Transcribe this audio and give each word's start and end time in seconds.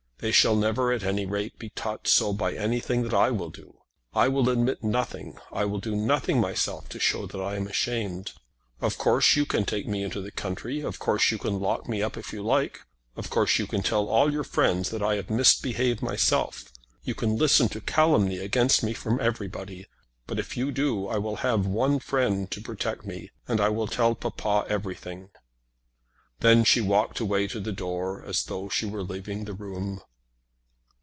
They 0.23 0.31
shall 0.31 0.55
never, 0.55 0.91
at 0.93 1.01
any 1.01 1.25
rate, 1.25 1.57
be 1.57 1.69
taught 1.71 2.07
so 2.07 2.31
by 2.31 2.53
anything 2.53 3.01
that 3.01 3.13
I 3.15 3.31
will 3.31 3.49
do. 3.49 3.79
I 4.13 4.27
will 4.27 4.49
admit 4.49 4.83
nothing. 4.83 5.39
I 5.51 5.65
will 5.65 5.79
do 5.79 5.95
nothing 5.95 6.39
myself 6.39 6.87
to 6.89 6.99
show 6.99 7.25
that 7.25 7.41
I 7.41 7.55
am 7.55 7.65
ashamed. 7.65 8.33
Of 8.81 8.99
course 8.99 9.35
you 9.35 9.47
can 9.47 9.65
take 9.65 9.87
me 9.87 10.03
into 10.03 10.21
the 10.21 10.29
country; 10.29 10.81
of 10.81 10.99
course 10.99 11.31
you 11.31 11.39
can 11.39 11.59
lock 11.59 11.89
me 11.89 12.03
up 12.03 12.17
if 12.17 12.33
you 12.33 12.43
like; 12.43 12.81
of 13.15 13.31
course 13.31 13.57
you 13.57 13.65
can 13.65 13.81
tell 13.81 14.07
all 14.09 14.31
your 14.31 14.43
friends 14.43 14.91
that 14.91 15.01
I 15.01 15.15
have 15.15 15.31
misbehaved 15.31 16.03
myself; 16.03 16.71
you 17.03 17.15
can 17.15 17.35
listen 17.35 17.67
to 17.69 17.81
calumny 17.81 18.37
against 18.37 18.83
me 18.83 18.93
from 18.93 19.19
everybody; 19.19 19.87
but 20.27 20.37
if 20.37 20.55
you 20.55 20.71
do 20.71 21.07
I 21.07 21.17
will 21.17 21.37
have 21.37 21.65
one 21.65 21.97
friend 21.97 22.45
to 22.51 22.61
protect 22.61 23.07
me, 23.07 23.31
and 23.47 23.59
I 23.59 23.69
will 23.69 23.87
tell 23.87 24.13
papa 24.13 24.67
everything." 24.69 25.31
Then 26.41 26.63
she 26.63 26.79
walked 26.79 27.19
away 27.19 27.47
to 27.47 27.59
the 27.59 27.71
door 27.71 28.23
as 28.23 28.43
though 28.43 28.69
she 28.69 28.85
were 28.85 29.01
leaving 29.01 29.45
the 29.45 29.53
room. 29.53 29.99